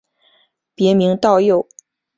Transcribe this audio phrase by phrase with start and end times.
[0.73, 1.67] 别名道佑。